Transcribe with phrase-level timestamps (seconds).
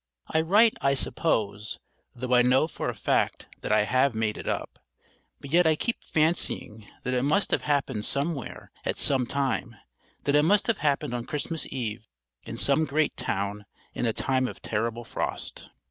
[0.33, 1.77] I write "I suppose,"
[2.15, 4.79] though I know for a fact that I have made it up,
[5.39, 9.75] but yet I keep fancying that it must have happened somewhere at some time,
[10.23, 12.07] that it must have happened on Christmas Eve
[12.47, 15.69] in some great town in a time of terrible frost.